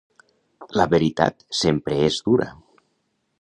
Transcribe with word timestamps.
La 0.79 0.87
veritat 0.93 1.45
sempre 1.59 1.99
és 2.09 2.19
dura. 2.31 2.49